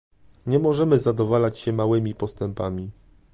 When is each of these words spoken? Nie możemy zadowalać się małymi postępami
Nie 0.45 0.59
możemy 0.59 0.99
zadowalać 0.99 1.59
się 1.59 1.73
małymi 1.73 2.15
postępami 2.15 2.91